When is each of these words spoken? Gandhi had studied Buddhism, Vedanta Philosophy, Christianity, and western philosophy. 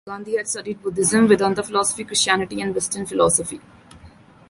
Gandhi 0.07 0.35
had 0.35 0.47
studied 0.47 0.81
Buddhism, 0.81 1.27
Vedanta 1.27 1.61
Philosophy, 1.61 2.03
Christianity, 2.05 2.59
and 2.59 2.73
western 2.73 3.05
philosophy. 3.05 3.61